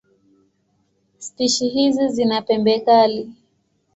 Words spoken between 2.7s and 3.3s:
kali.